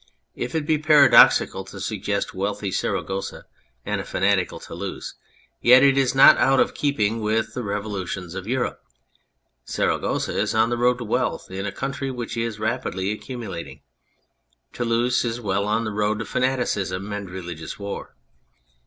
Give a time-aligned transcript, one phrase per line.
[0.33, 3.45] If it be paradoxical to suggest a wealthy Saragossa
[3.85, 5.13] and a fanatical Toulouse,
[5.61, 8.81] yet it is not out of keeping with the revolutions of Europe.
[9.63, 13.81] Saragossa is on the road to wealth in a country which is rapidly accumu lating;
[14.73, 18.15] Toulouse is well on the road to fanaticism and religious war.